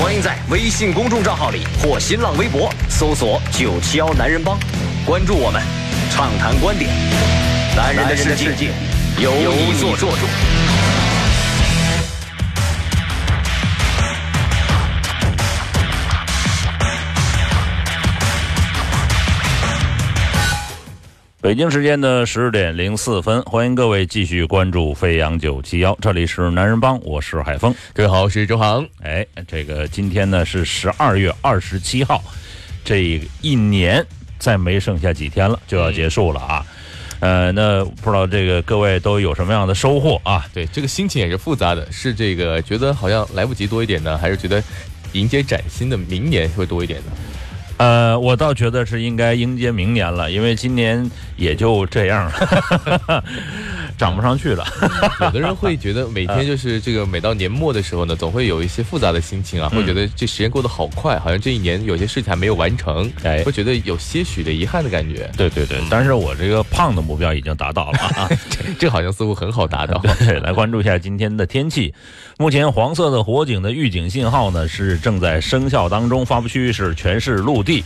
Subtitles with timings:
[0.00, 4.58] 欢迎在微信公众账号里或新浪微博搜索“九七幺男人帮”，
[5.04, 5.62] 关注我们，
[6.10, 6.90] 畅谈观点。
[7.76, 8.72] 男人的世界
[9.18, 11.01] 由你做主。
[21.42, 28.86] 北京时间的十点零四分，欢迎各位继续关注飞扬九七幺，这里是男人帮，我是海峰，各位好，我是周航。
[29.02, 32.22] 哎，这个今天呢是十二月二十七号，
[32.84, 34.06] 这一年
[34.38, 36.64] 再没剩下几天了，就要结束了啊。
[37.18, 40.46] 呃，那不知道这个各位都有什么样的收获啊？
[40.54, 44.62] 对，这个心情也是复杂的，是这个觉得好像来不及多一点呢，还是觉得
[45.10, 47.06] 迎接崭新的明年会多一点呢？
[47.82, 53.24] 呃，我倒觉得是应该迎接明年了，因为今年也就这样了，
[54.02, 54.66] 涨不上去了。
[55.22, 65.30] 有的人会觉得每天就是这个，每到年末的时候呢，总会有一些复杂的心情啊，会觉得这时间过得好快，好像这一年有些事情还没有完成，哎，会觉得有些许的遗憾的感觉。
[65.36, 68.28] 对对对，但是我这个胖的目标已经达到了啊，
[68.76, 69.96] 这好像似乎很好达到。
[70.18, 71.94] 对，来关注一下今天的天气。
[72.38, 77.84] 目前黄色的火警的预警信号呢是正在生效当中，发布区域是全市陆地。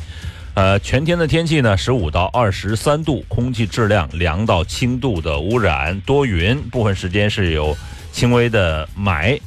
[0.57, 7.77] 呃，全天的天气呢，十五到二十三度，空气质量良到轻度的污染，多云，部分时间是有
[8.11, 9.39] 轻微的霾，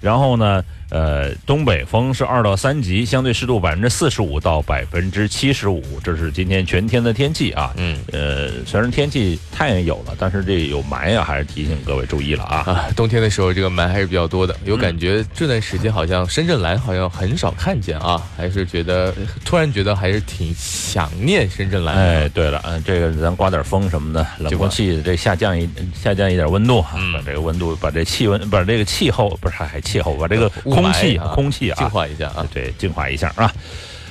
[0.00, 0.64] 然后呢。
[0.94, 7.74] 呃，东北风是二到三级，相对湿度百分之四十五到百分之七十五，这是今天全天的天气啊。
[7.76, 12.58] 嗯，呃，虽然天气太阳有了，但是这有霾啊，还是提醒各位注意了啊。
[12.58, 19.12] 啊，冬天的时候这个霾还是比较多的，有感觉这段时间好像深圳蓝好像很少看见啊，还是觉得
[19.44, 21.96] 突然觉得还是挺想念深圳蓝。
[21.96, 26.80] 哎，对了，嗯，这个咱刮点风什么的，冷空气这下降一下降一点温度，
[27.12, 30.83] 把这个温度把这气温把这个气候不是还气候把这个空。
[30.84, 33.52] 空气，空气啊，净化一下啊，对，净化一下啊。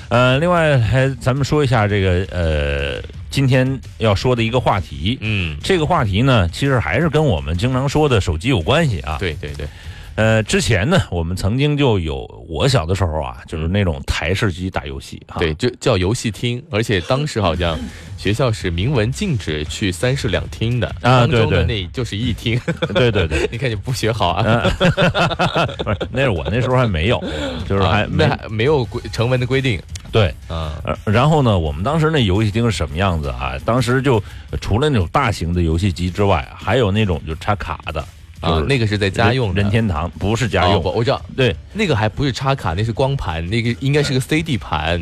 [0.10, 3.02] 呃，另外还咱们说一下这个呃，
[3.32, 9.18] 今天要说的一个话题，嗯，这个话题呢，其实还是跟我们经常说的手机有关系啊。
[9.20, 9.66] 对对对。
[10.16, 17.78] 呃，之前呢，我们曾经就有我小的时候啊，就是那种台式机打游戏，对，就叫游戏厅，而且当时好像
[18.16, 22.60] 学校是明文禁止去三室两厅的啊，对对，那就是一厅，
[22.94, 24.44] 对 对对， 你看你不学好啊，
[25.84, 27.20] 不是，那是我那时候还没有，
[27.68, 29.82] 就是还没没有规成文的规定，
[30.12, 30.72] 对，嗯，
[31.06, 33.54] 然后呢，我们当时那游戏厅是什么样子啊？
[33.66, 34.22] 当时就
[34.62, 38.06] 除了那种大型的游戏机之外，还有那种就插卡的。
[38.44, 40.84] 啊，那个是在家用任天堂，不是家用。
[40.84, 45.02] 我知道，对，那个还不是插卡，那是光盘，那个应该是个 CD 盘，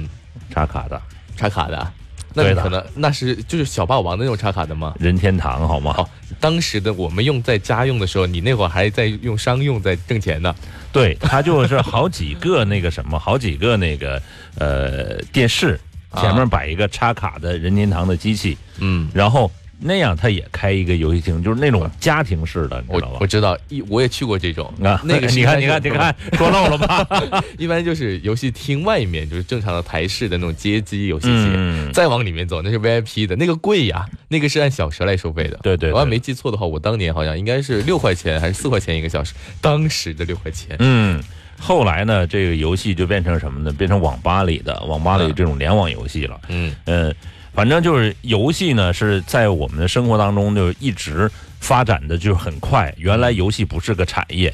[0.52, 1.02] 插卡的，
[1.36, 1.92] 插卡的。
[2.34, 4.96] 那可能那是就是小霸王的那种插卡的吗？
[5.00, 5.96] 任天堂好吗？
[5.98, 6.08] 哦，
[6.40, 10.56] 当时的我们用在家用的时候，你那会儿还在用商用在挣钱呢。
[10.94, 14.22] 对，它就是好几个那个什么， 好几个那个
[14.58, 15.78] 呃电视
[16.16, 19.52] 前面摆一个插卡的任天堂的机器，嗯，然后。
[19.82, 23.18] 那样他也开一个游戏厅，就是那种家庭式的，你知道吧？
[23.20, 25.02] 我知道，一我也去过这种啊。
[25.04, 27.06] 那个 你看，你看，你看，说漏了吧？
[27.58, 35.60] 一般就是游戏厅外面就是正常的台式的那种街机游戏机，再往里面走那是 VIP 的，那个贵呀，那个是按小时来收费的。
[35.64, 40.76] 对对，我要没记错的话，我当年好像应该是六块钱还是四块钱一个小时，当时的六块钱。
[40.80, 41.22] 嗯，
[41.60, 43.74] 后来呢，这个游戏就变成什么呢？
[43.74, 46.40] 变成网吧里的网吧里这种联网游戏了。
[46.50, 47.16] 嗯嗯。
[47.54, 51.30] 反正就是游戏呢，是在我们的生活当中就一直
[51.60, 52.94] 发展的就很快。
[52.98, 54.54] 原来游戏不是个产业，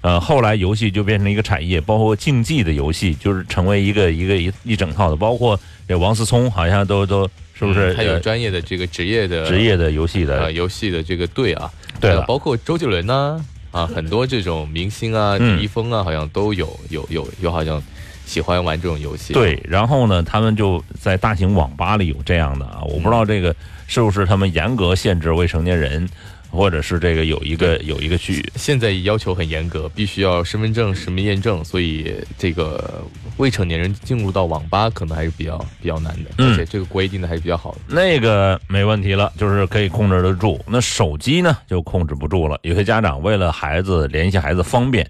[0.00, 5.16] 呃，后来游戏就变成一个产业，包括竞技的游戏，就是成为一个一个一一整套的。
[5.16, 7.92] 包括这王思聪好像都都是不是？
[7.94, 11.70] 他有专业的这个职业的职业的游戏的游戏的这个队啊，
[12.00, 17.82] 对，包括周杰伦呢啊，很多这种明星啊，李易峰啊，好像都有有有有好像。
[18.28, 23.52] 喜欢玩这种游戏，对，然后呢，他们就在大型网吧里有这样的啊，我不知道这个
[23.88, 26.08] 是不是他们严格限制未成年人。
[26.50, 33.04] 或者是这个有一个有一个区域，现在要求很严格，必须要身份证实名验证，所以这个
[33.36, 37.80] 未成年人进入到网吧可能还是比较比较难的，而且这个规定的还是比较好的。
[37.94, 40.58] 那个没问题了，就是可以控制得住。
[40.66, 42.58] 那手机呢就控制不住了。
[42.62, 45.06] 有些家长为了孩子联系孩子方便，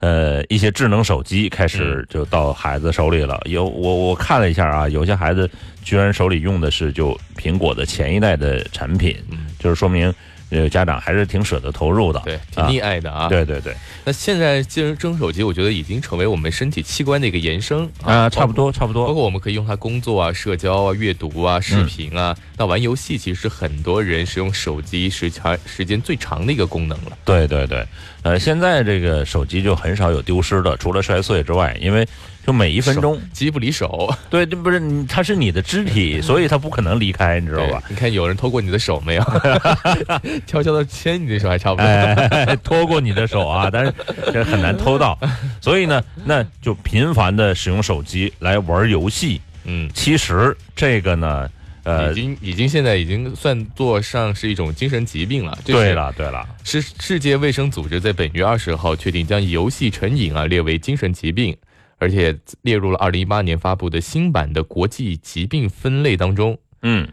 [0.00, 3.40] 呃，一些智能手机开始就到孩子手里了。
[3.46, 5.50] 有我我看了一下啊，有些孩子
[5.82, 9.16] 居然手里用的是就苹果的前一代的产品，
[9.58, 10.14] 就是说明。
[10.50, 13.28] 呃，家长还是挺舍得投入的，对，挺溺爱的啊。
[13.28, 13.74] 对对对。
[14.02, 19.06] 那现在智能智能手机，我觉得已经成为我们身体器官的一个延伸啊，差不多差不多。
[19.06, 22.34] 包括我们可以用它工作啊、社交啊、阅读啊、视频啊。
[22.56, 27.18] 那玩游戏其实是很多人使用手机时长时间最长的一个功能了。
[27.26, 27.86] 对对对。
[28.28, 32.06] 呃，现在这个手机就很少有丢失的，除了摔碎之外，因为。
[32.46, 34.10] 就每一分钟，机不离手。
[34.30, 37.82] 对，这不是它是你的肢体， 所以它不可能离开，你知道吧？
[37.90, 39.22] 你看有人偷过你的手没有？
[40.48, 43.92] 悄悄的牵你的手还差不多， 拖过你的手啊，但是
[44.32, 45.18] 这很难偷到。
[45.60, 49.42] 所以呢，那就频繁的使用手机来玩游戏。
[49.64, 51.46] 嗯，其实这个呢，
[51.88, 55.58] 呃，已经已经现在已经算作上是一种精神疾病了。
[55.64, 61.56] 对了，对了，是世界卫生组织在本月二十号确定将游戏成瘾啊列为精神疾病。
[62.00, 66.56] 而且列入了二零一八年发布的新版的国际疾病分类当中。
[66.82, 67.08] 嗯，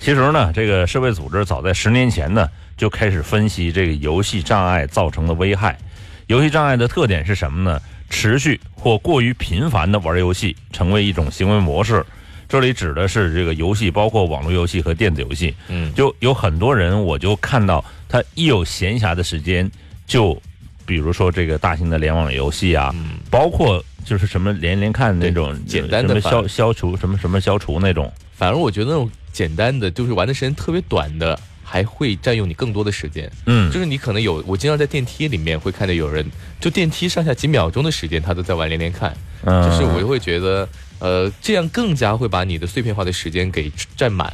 [0.00, 5.78] 其实呢，这个世卫组织早在十年前呢就开始分析这个游戏障碍造成的危害。
[6.26, 7.80] 游戏障碍的特点是什么呢？
[8.10, 12.04] 持续或过于频繁的玩游戏成为一种行为模式。
[12.48, 15.54] 这里指的是这个游戏，包括网络游戏和电子游戏。
[15.68, 19.70] 嗯，就有很多人，我就看到他一有闲暇的时间，
[20.06, 20.40] 就
[20.86, 23.84] 比如说这个大型的联网游戏啊，嗯包括。
[24.04, 33.30] 就是什么连连看那种简单的消消除什么什么消除那种，反而我觉得那种简单的就是玩的时间特别短的，还会占用你更多的时间。
[33.44, 36.24] 嗯，就是你可能有，我经常在电梯里面会看到有人，
[36.58, 39.14] 就电梯上下几秒钟的时间，他都在玩连连看。
[39.44, 40.66] 嗯，就是我就会觉得，
[40.98, 44.32] 呃，这样更加会把你的碎片化的时间给占满。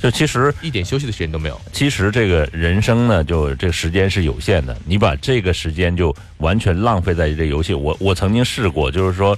[0.00, 1.60] 就其实一点休息的时间都没有。
[1.72, 4.74] 其实这个人生呢，就这个时间是有限的。
[4.86, 9.36] 你把这个时间就完全浪费在这游戏，我我曾经试过，就是说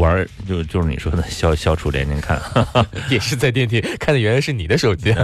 [0.00, 2.40] 玩，就就是你说的消消除连连看，
[3.10, 5.14] 也是在电梯看的，原来是你的手机，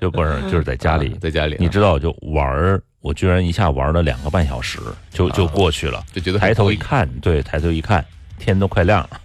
[0.00, 1.56] 就 不是就是在家里， 在家里。
[1.58, 4.78] 你知道，就玩，我居然一下玩了两个半小时，
[5.10, 8.04] 就就过去了，就觉得抬头一看，对，抬头一看，
[8.38, 9.20] 天都快亮了。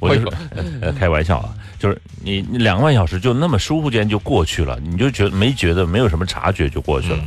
[0.00, 0.32] 我就说，
[0.80, 7.18] 呃，开玩笑啊，就是你你两个半小时就那么舒服间就过去了，你就觉得没觉得没有什么察觉就过去了，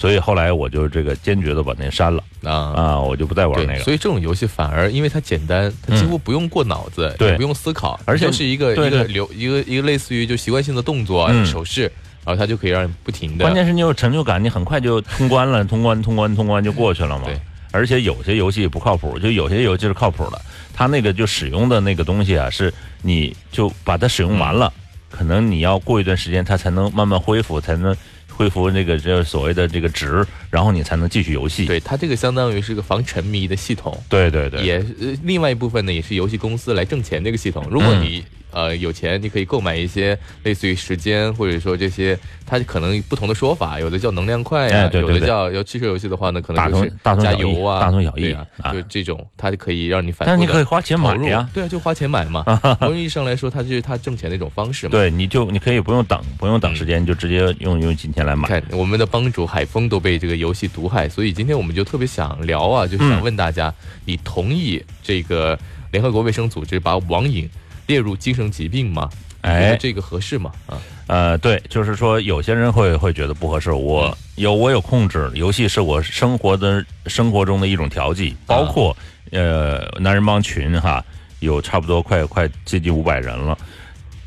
[0.00, 3.80] 所以后来我就这个坚决的把那删了啊啊，我就不再玩那个。
[3.80, 11.82] 所以这种游戏反而因为它简单，它几乎不用过脑子，也不用思考，而且是一个一个流一个一个类似于就习惯性的动作手势，
[12.24, 13.44] 然后它就可以让你不停的。
[13.44, 17.24] 关键是你有成就感，你很快就通关了， 通关通关通关就过去了嘛。
[17.26, 17.38] 对。
[17.72, 20.40] 而且有些游戏不靠谱，就有些游戏是靠谱的。
[20.74, 22.72] 它那个就使用的那个东西啊，是
[23.02, 24.72] 你就把它使用完了，
[25.08, 27.94] 可能你要过一段时间，它才能慢慢恢复，才能
[28.40, 31.66] 恢复那个这所谓的这个值，然后你才能继续游戏。
[31.66, 34.02] 对，它这个相当于是个防沉迷的系统。
[34.08, 34.64] 对对对。
[34.64, 34.82] 也
[35.24, 37.62] 另外一部分呢，也是游戏公司来挣钱这个系统。
[37.70, 46.92] 如果你呃，有钱你可以购买一些类似于时间，或者说这些，它可能不同的说法，有的叫能量块呀，有的叫要汽车游戏的话呢，可能就是
[47.22, 50.26] 加油啊，大同小异啊，就这种，它就可以让你反。
[50.26, 52.44] 但你可以花钱买呀，对啊，就花钱买嘛。
[52.80, 54.92] 某种意义上来说，它就是它挣钱的一种方式嘛。
[54.92, 58.48] 对，你就你可以不用等，不用等时间，你就直接用用金钱来买。
[58.48, 63.72] 看我们的帮主海峰都被这个游戏毒害，所以今天我们就特别想聊啊，就是想问大家，
[64.04, 65.58] 你同意这个
[65.92, 67.48] 联合国卫生组织把网瘾？
[67.90, 69.10] 列入精神疾病吗？
[69.40, 70.52] 哎，这个合适吗？
[70.66, 73.72] 啊，呃，对，就是说有些人会会觉得不合适。
[73.72, 78.36] 我有我有控制，游戏是我生活的生活中的一种调剂。
[78.46, 78.96] 包括
[79.32, 81.04] 呃，男人帮群哈，
[81.40, 83.58] 有差不多快快接近五百人了。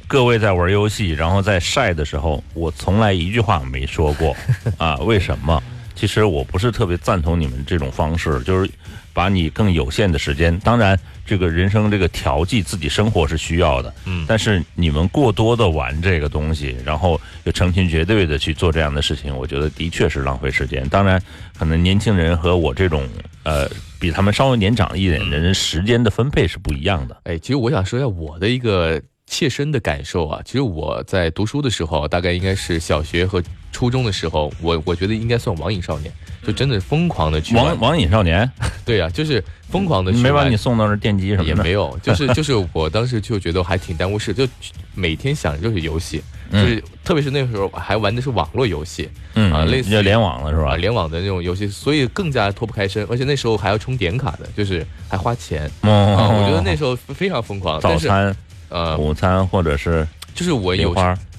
[0.08, 4.36] 各位在玩游戏，然后在晒的时候，我从来一句话没说过
[4.78, 4.98] 啊。
[4.98, 5.64] 为什么？
[5.96, 8.70] 其实我不是特别赞同你们这种方式，就是
[9.14, 11.00] 把你更有限的时间，当然。
[11.26, 20.88] 这个人生这个调剂自己生活是需要的，嗯，但是你们过多的玩这个东西，然后又成群结队的去做这样的事情，我觉得的确是浪费时间。
[20.90, 21.22] 当然，
[21.58, 23.08] 可能年轻人和我这种
[23.44, 27.18] 呃比他们稍微年长一点的人，时间的分配是不一样的。
[27.24, 33.42] 哎，其实我想说一下我的一个切身的感受啊，其实我在读书的时候，大概应该是小学和
[33.74, 36.10] 初中的时候，我我觉得应该算网瘾少年。
[36.46, 38.50] 就真的疯狂的去网网瘾少年，
[38.84, 40.18] 对呀，就是疯狂的去。
[40.18, 44.46] 没把你送到那电机什么的也没有， 就是就是我当时就觉得还挺耽误事，就
[44.94, 50.76] 每天想就是游戏，就是特别是那时候还玩的是网络游戏，啊，类似联网了是吧？
[50.76, 55.72] 联网的那种游戏，所以更加脱不开身，而且那时候还要充点卡的，就是还花钱。
[55.84, 57.80] 哦，我觉得那时候非常疯狂。
[57.80, 58.36] 早餐、
[58.68, 60.94] 呃，午餐或者是就是我有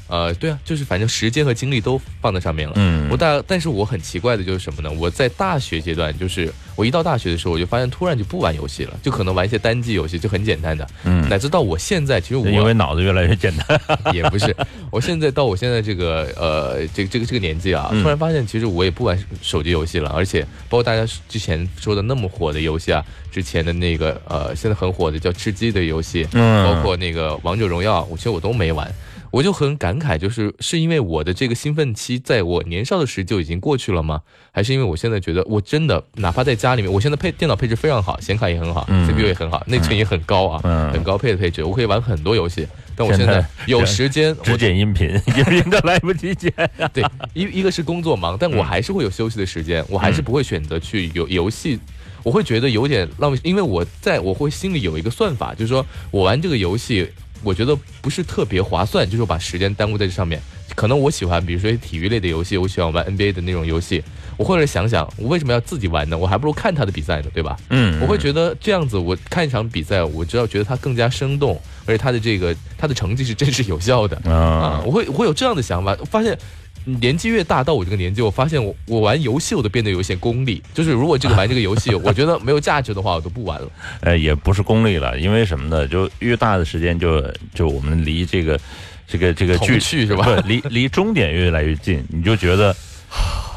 [0.07, 2.75] 呃，对啊，就是反正时间和精力都放在上面了。
[2.77, 4.91] 嗯，我大，但是我很奇怪的就是什么呢？
[4.99, 10.87] 我在大学阶段，就是我一到大学的时候，我就发现突然就不玩游戏了，就可能玩一些单机游戏，就很简单的。
[11.05, 13.81] 嗯，乃至到我现在，其实我因为脑子越来越简单，
[14.13, 14.55] 也不是。
[14.91, 28.87] 我现在到我现在这个呃，这个这个这个年纪啊，突然发现其实我也不玩手机游戏了，而且包括大家之前说的那么火的游戏啊，之前的那个呃，现在很火的叫吃鸡的游戏，嗯，包括那个王者荣耀，我其实我都没玩。
[29.35, 34.21] 我就很感慨，就是是因为我的这个兴奋期在我年少的时就已经过去了吗？
[34.53, 42.65] 还是因为我现在觉得我真的哪怕在家里面，我现在配电脑配置非常好，显卡也很好，CPU 也很好，内存也很高啊，很高配的配置，我可以玩很多游戏。
[42.95, 46.53] 但我现在有时间只剪音频，音频都来不及剪。
[46.95, 51.77] 对，一一个是工作忙，但我还是会有休息的时间，我还是不会选择去游游戏，
[52.23, 57.11] 我会觉得有点浪费，因为我在我会心里有一个算法，就是说我玩这个游戏。
[57.45, 60.41] 我觉得不是特别划算，就是把时间耽误在这上面。
[60.75, 64.03] 可能我喜欢，比如说体育类的游戏，我喜欢玩 NBA 的那种游戏。
[64.37, 66.19] 我或者想想，我为什么要自己玩呢？
[66.19, 67.57] 我还不如看他的比赛呢，对吧？
[67.71, 74.83] 嗯，我会觉得这样子，我看一场比赛，我只要觉得他更加生动，而且他的这个他的成绩是真实有效的啊。
[74.85, 76.37] 我会我会有这样的想法，发现。
[76.85, 80.63] 年纪越大，到我这个年纪，我发现我我玩游戏我都变得有一些功利。
[80.73, 83.69] 就是如果这个玩这个游戏，我觉得没有价值的话，我都不玩了。
[84.03, 85.87] 呃，也不是功利了，因为什么呢？
[85.89, 87.23] 就越大的时间，就
[87.55, 88.61] 就我们离这个
[89.07, 90.27] 这个这个距是吧？
[90.47, 92.75] 离离终点越来越近，你就觉得。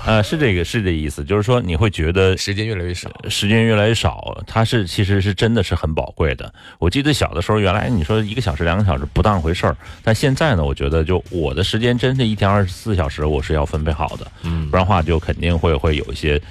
[0.08, 6.54] 呃，是这个，是这意思，就是说你会觉得时间越来越少，时间越来越少，它是其实是真的是很宝贵的。
[6.80, 16.42] 我记得小的时候，原来你说一个小时、两个小时不当回事儿，但现在呢，我觉得就我的时间真是一天二十四小时，我是要分配好的，嗯，不然话就肯定会会有一些。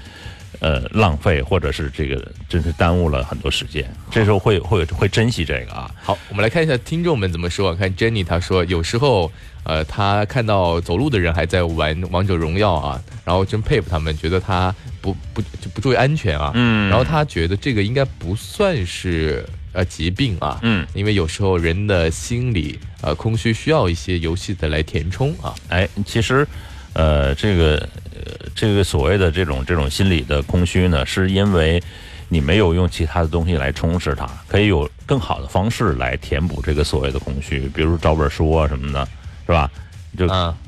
[0.61, 3.85] 呃，浪费或者是这个，真是耽误了很多时间。
[4.11, 5.95] 这时候会会会珍惜这个啊。
[6.03, 7.75] 好，我们来看一下听众们怎么说。
[7.75, 9.31] 看 Jenny，她说有时候，
[9.67, 16.53] 呃，他看到走路的人还在玩王者荣耀啊，然后真佩服他们，觉得他不不就不注意安全啊。
[16.55, 16.89] 嗯。
[16.89, 20.59] 然后他觉得这个应该不算是呃疾病啊。
[20.63, 20.87] 嗯。
[20.95, 25.55] 因为有时候人的心理呃空虚需要一些游戏的来填充啊。
[25.69, 26.47] 哎，其实。
[26.99, 27.77] 呃，这个，
[28.15, 31.79] 呃，这个所谓的这种这种心理的空虚呢，是因为
[32.31, 39.07] 你没有用其他的东西来充实它，可以有更好的方式来填补这个所谓的空虚，比如找本书啊什么的，
[39.47, 39.71] 是吧？
[40.19, 40.27] 就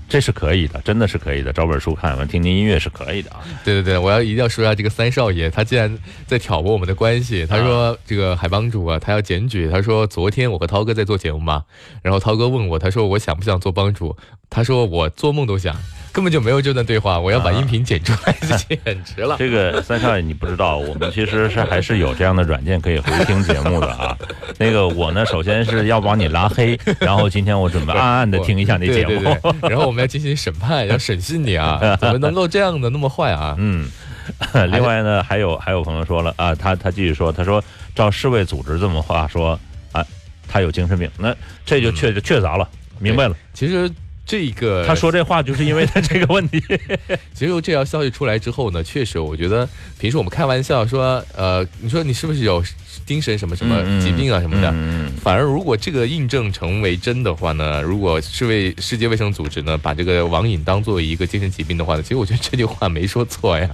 [0.08, 1.52] 这是可以的，真的是可以的。
[1.52, 3.40] 找本书看完，听听音乐是可以的啊。
[3.64, 5.96] 对对对，我要一定要说一下这个三少爷，他竟然
[6.26, 7.44] 在挑拨我们的关系。
[7.46, 9.68] 他说这个海帮主啊，他要检举。
[9.70, 11.64] 他说昨天我和涛哥在做节目嘛，
[12.02, 14.16] 然后涛哥问我，他说我想不想做帮主？
[14.50, 15.76] 他说我做梦都想。
[16.10, 19.36] 根本就没有这段对话，我要把音频剪出来，简直了。
[19.38, 24.16] 这个三少爷你不知道，我们其实是还是有这样的软件可以回听节目的啊。
[24.58, 29.22] 那个我呢，首先是要把你拉黑，然后今天我准备暗暗的听一下那节目，
[29.68, 33.54] 然后我们要进行审判，要审讯你啊， 怎么能够这样的那么坏啊？
[33.58, 33.90] 嗯。
[34.70, 37.62] 另外呢，还有还有朋友说了啊，他他继续说，他说
[37.94, 39.58] 照世卫组织这么话说
[39.92, 40.04] 啊，
[40.46, 43.34] 他有精神病，那这就确确凿了，明白了。
[43.54, 43.90] 其实。
[44.28, 46.62] 这个 他说这话就是因为他这个问题。
[47.34, 49.66] 其实这条消息出来之后呢，确实我觉得
[49.98, 52.62] 平时我们开玩笑说，呃，你说你是不是有
[53.06, 54.72] 精神什么什么疾病啊什么的？
[55.22, 63.68] 反而如果这个印证成为真的话呢，如果世卫世界卫生组织呢把这个网瘾当做一个精神疾病的话呢，其实我觉得这句话没说错呀。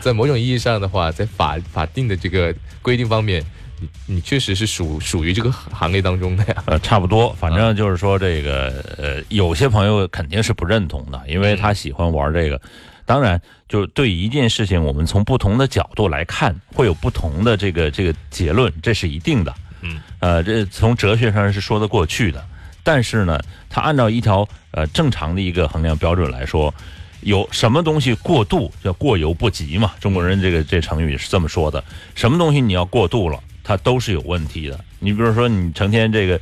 [0.00, 3.44] 在某种意义上的话，在法法定的这个规定方面。
[3.80, 6.62] 你你确实是属属于这个行业当中的呀？
[6.66, 12.60] 呃，差不多，反正就是说这个呃，有些朋友肯定是不认同的，因为他喜欢玩这个。
[13.06, 19.54] 当然，就对一件事情，我们从不同的角度来看，会有不同的这个这个结论，这是一定的。
[19.80, 22.44] 嗯，呃，这从哲学上是说得过去的。
[22.82, 26.74] 但是呢，他按照一条呃正常的一个衡量标准来说，
[27.20, 29.92] 有什么东西过度叫过犹不及嘛？
[30.00, 31.82] 中国人这个这成语是这么说的。
[32.14, 33.38] 什么东西你要过度了？
[33.68, 34.82] 它都是有问题的。
[34.98, 36.40] 你比如说，你成天这个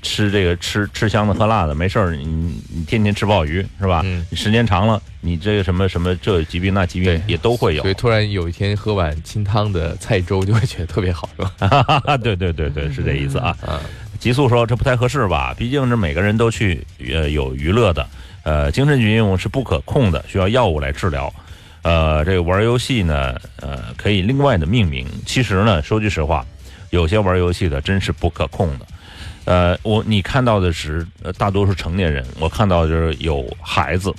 [0.00, 4.02] 吃这个吃吃香的喝辣的，没事儿，你你天天吃鲍鱼是吧？
[4.04, 4.24] 嗯。
[4.30, 7.82] 你时间长了，你这个什么什么这疾病那疾病也都会有。
[7.82, 12.16] 所以突然有一天喝碗清汤的菜粥，就会觉得特别好， 是吧？
[12.18, 13.56] 对对对对，是这意思啊。
[13.66, 13.80] 啊。
[14.20, 15.52] 激素说这不太合适吧？
[15.58, 18.06] 毕竟这每个人都去呃有娱乐的，
[18.44, 21.32] 呃，精神疾病是不可控的，需要药物来治疗。
[21.82, 25.06] 呃，这个玩游戏呢，呃，可以另外的命名。
[25.26, 26.46] 其实呢，说句实话。
[26.90, 28.86] 有些玩游戏的真是不可控的，
[29.44, 34.12] 呃，我你看到的是大多数成年人，我看到就是有孩子，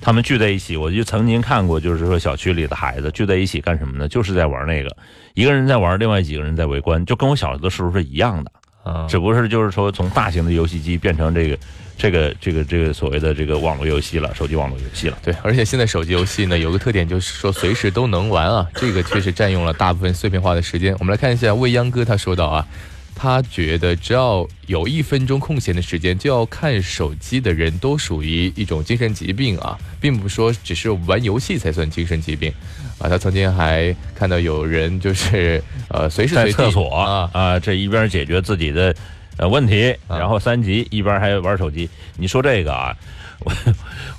[0.00, 4.08] 他们聚在一起，我就曾经看过，就是说小区里的孩子聚在一起干什么呢？
[4.08, 4.96] 就是在玩那个，
[5.34, 11.58] 一个人在玩，另外几个人在围观，就跟我小的时候是一样的啊，只不过是就是说从大型的游戏机变成这个。
[11.96, 15.18] 这个这个这个所谓的这个网络游戏了，手机网络游戏了。
[15.22, 20.94] 对，而且现在手机游戏呢，有个特点就是说随时都能玩啊， 这个确实占用了大部分碎片化的时间。
[20.98, 22.66] 我们来看一下未央哥他说到啊，
[23.14, 32.52] 他觉得只要有一分钟空闲的时间就要看手机的人都属于一种精神疾病啊，并不说只是玩游戏才算精神疾病
[32.98, 33.08] 啊。
[33.08, 38.94] 他曾经还看到有人就是呃随时在厕所啊啊，这一边解决自己的。
[39.36, 42.96] 呃，问题，然后三级一边还玩手机，你说这个啊，
[43.44, 43.52] 我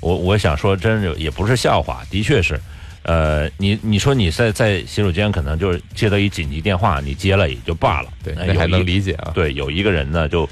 [0.00, 2.60] 我我想说，真是也不是笑话，的确是，
[3.02, 9.32] 呃，你你说你在在洗手间可能就是接到一紧急电话，你接了也就罢了，对，那还能理解啊。
[9.34, 10.48] 对，有一个人呢，就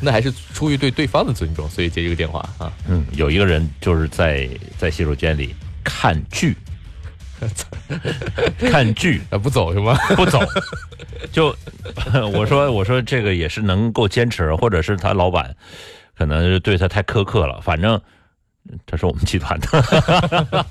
[0.00, 2.72] 那还是出于对对方的尊重，所以接这个电话啊。
[2.88, 6.56] 嗯，有一个人就是在在洗手间里看剧。
[8.70, 9.94] 看剧啊，不走是吗？
[10.16, 10.40] 不走，
[11.32, 11.54] 就
[12.32, 15.54] 我说我说这个也是能够坚持，或者是他老板
[16.16, 17.60] 可能对他太苛刻了。
[17.60, 18.00] 反正
[18.86, 20.66] 他是我们集团的，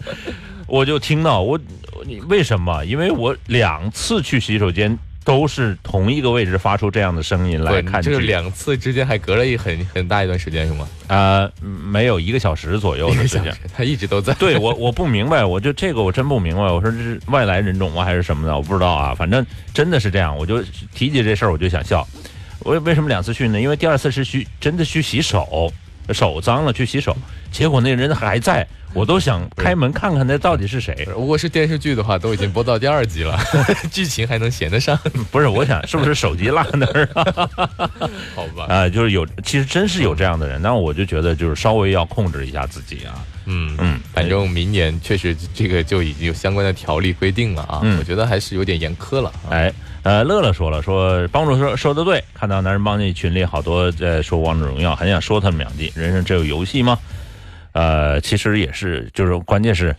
[0.68, 1.60] 我就听到我
[2.06, 2.86] 你为什么？
[2.86, 4.98] 因为我两次去洗手间。
[5.30, 10.88] 都是同一个位置发出这样的声音来看，就是两次之间还隔了一很很大一段时间是吗？
[11.08, 14.34] 呃，没有一个小时左右的时间，他一直都在。
[14.34, 16.64] 对我 我不明白，我就这个我真不明白。
[16.64, 18.56] 我说这是外来人种吗还是什么的？
[18.56, 20.36] 我不知道啊，反正真的是这样。
[20.36, 20.64] 我就
[20.96, 22.08] 提起这事儿我就想笑。
[22.62, 23.62] 我为什么两次去呢？
[23.62, 25.72] 因为第二次是去真的去洗手，
[26.12, 27.16] 手脏了去洗手，
[27.52, 28.68] 结果那人还在。
[28.94, 31.08] 我都想开门看看那到底是谁。
[31.12, 33.40] 如果是电视剧的话，都已经播到第二集了，
[33.92, 34.98] 剧情还能衔得上？
[35.32, 37.08] 不是，我想是不是手机落那儿？
[38.36, 38.66] 好吧。
[38.68, 43.24] 啊，就是有，其实真是有这样的人，那我就觉得就是稍微要控制一下自己啊。
[43.46, 47.82] 嗯嗯，反正明年确实这个就已经有相关的条例规定了啊。
[47.98, 49.32] 我觉得还是有点严苛了。
[49.50, 49.72] 哎，
[50.04, 55.92] 呃，乐乐说了，说帮主说说的对，看到男人帮那群里好多在说王者荣耀，很想说他们两句。
[55.96, 56.98] 人生只有游戏吗？
[57.80, 59.96] 呃，其实也是，就是关键是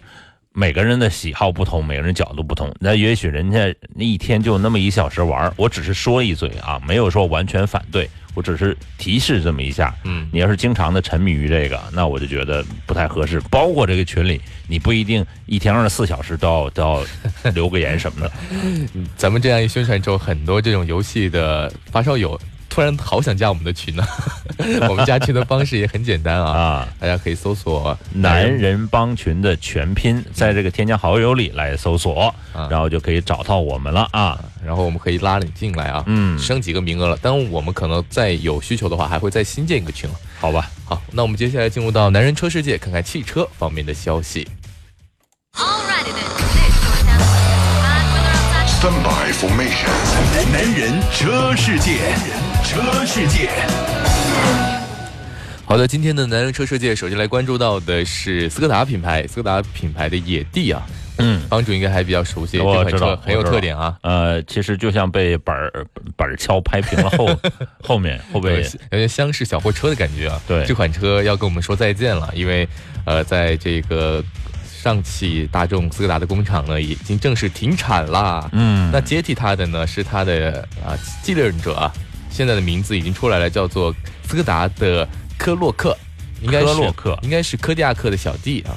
[0.53, 2.71] 每个人的喜好不同，每个人角度不同。
[2.79, 9.95] 那也许人家那一天就那么一小时玩，我只是说一嘴啊，没有说完全反对，我只是提示这么一下。
[10.05, 13.41] 嗯，你要是经常的沉迷于这个，那我就觉得不太合适。
[13.49, 14.39] 包括这个群里，
[14.69, 18.31] 你不一定一天二十四小时都要都要留个言什么的。
[19.17, 22.39] 咱们这样一宣传之后，很多这种游戏的发烧友。
[22.71, 24.03] 突然好想加我们的群呢，
[24.89, 32.33] 我们加群的方式也很简单啊，啊，大家可以搜索“男人帮群”的全拼，在这个添加好友里来搜索，
[32.71, 40.09] 然后就可以找到我们了啊，然后我们可以拉你进来啊，嗯，升几个名额了，当然我们可能再有需求的话，还会再新建一个群。
[40.09, 40.71] 了，好吧？
[40.85, 44.49] 好，那我们接下来进入到男人车世界，看看汽车方面的消息。
[48.81, 49.91] Standby formation，
[50.51, 51.99] 男人车世界，
[52.71, 53.51] 车世界。
[55.65, 60.81] 好的，今天的男人车世界，首先来关注到的是斯柯达品牌，斯柯达品牌的野地啊，
[61.19, 63.97] 嗯，帮主应该还比较熟悉，这款车很有特点啊。
[64.03, 65.85] 呃，其实就像被板儿
[66.17, 67.29] 板儿敲拍平了后
[67.83, 70.41] 后面后背，有点厢式小货车的感觉啊。
[70.47, 72.69] 对，这款车要跟我们说再见了，因为
[73.05, 74.23] 呃，在这个。
[74.83, 78.49] 上汽大众斯柯达的工厂呢，已经正式停产了。
[78.53, 81.93] 嗯，那接替它的呢，是它的啊继任者啊，
[82.41, 83.95] 现在的名字已经出来了，叫做
[84.27, 85.95] 斯柯达的科洛克，
[86.41, 88.73] 应该是科洛克，应该是科迪亚克的小弟啊。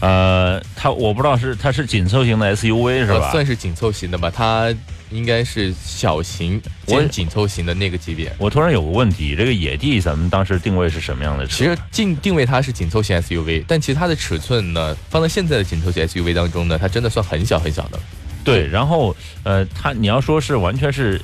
[0.00, 3.30] 呃，它我不知道是它是紧凑型的 SUV 是吧？
[3.30, 4.74] 算是紧凑型的吧，它。
[5.10, 8.30] 应该是小型兼紧凑型的那个级别。
[8.36, 11.56] 我突然有个问题，这个野地咱们当时定位是什么样的车？
[11.56, 17.98] 其实定定位它是紧凑型 SUV，但其实它的尺寸呢，放在现在的紧凑型 SUV 当中呢，它真的算很小很小的。
[18.44, 21.18] 对，然后呃，它你要说是完全是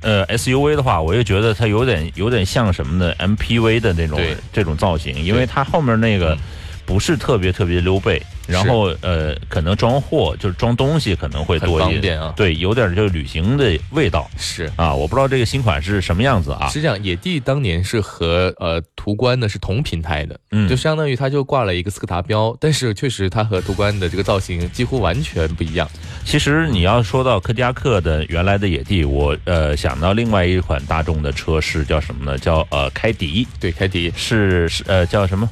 [0.00, 4.18] 呃 SUV 的话，我又觉得它有点有点像什么呢？MPV 的那种
[4.52, 6.36] 这种造型，因为它后面那个
[6.88, 8.22] 不是特别特别溜背。
[8.46, 16.66] 然后呃，可能装货就是装东西可能会多一点啊，对，有点就是旅行的味道是啊，我不知道这个新款是什么样子啊。
[16.70, 25.86] 是这样，野地当年是和呃途观呢是同平台的，嗯，就相当于它就挂了一个斯柯达标，但是确实它和途观的这个造型几乎完全不一样。
[26.24, 32.38] 其实你要说到柯迪亚克的原来的野地，我呃想到另外一款大众的车是叫什么呢？
[32.38, 35.46] 叫呃凯迪，对，凯迪是是呃叫什么？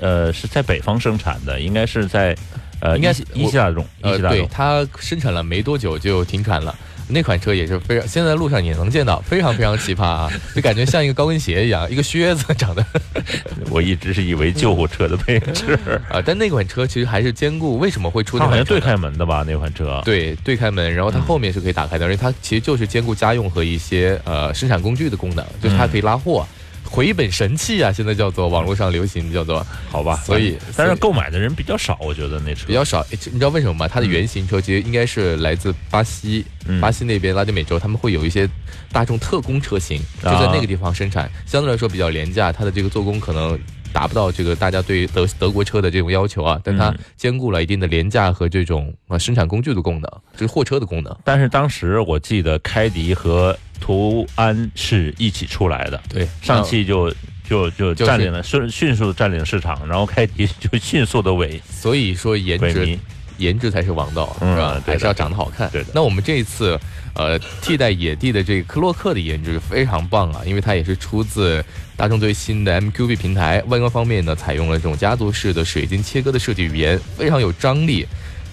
[0.00, 2.34] 呃，是在北方生产的，应该是在，
[2.80, 6.74] 呃，应该是一汽大众，一汽大众，对，它生产了没多久就停产了。
[7.10, 12.84] 那款车也是非常，现在路上也能见到，非常非常奇葩啊， 就感觉像一个高跟鞋一样，一个靴子长得。
[13.72, 15.78] 我一直是以为救护车的配置
[16.12, 18.38] 啊，但那款车其实还是兼顾，为什么会出？
[18.38, 19.42] 它好像对开门的吧？
[19.48, 26.46] 那款车对对开门，然后它后面是可以打开的，而且它其实就是兼顾家用和一些呃生产工具的功能，就是它可以拉货。
[26.90, 27.92] 回本神器啊！
[27.92, 33.06] 现在叫做网络上流行叫做好吧，所以但是购买的人比较少，我觉得那车比较少。
[33.10, 33.86] 你知道为什么吗？
[33.86, 36.44] 它的原型车其实应该是来自巴西，
[36.80, 38.48] 巴西那边拉丁美洲，他们会有一些
[38.90, 43.58] 大众特工车型，就在那个地方生产，相对来说比较廉价，它的这个做工可能
[43.92, 51.16] 达不到这个大家对德德国车的这种要求啊，但它兼顾了一定的廉价和这种啊生产工具的功能，就是货车的功能。
[51.24, 57.12] 但是当时我记得开迪和途安是一起出来的，对，上汽就
[57.48, 62.98] 就就占领了迅迅速占领市场，然后开迪就迅速的萎，所以说颜值
[63.38, 64.82] 颜值才是王道，是吧？
[64.84, 65.70] 还是要长得好看。
[65.70, 65.90] 对的。
[65.94, 66.78] 那我们这一次，
[67.14, 71.64] 呃，替代野地的这个科洛克的颜值非常棒啊，因为它也是出自
[71.96, 78.04] 大众最新的 MQB 平台，外观方面呢，采用了这种家族式的水晶切割的设计语言，非常有张力。